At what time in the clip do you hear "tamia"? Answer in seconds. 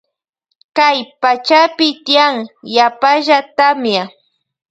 3.57-4.03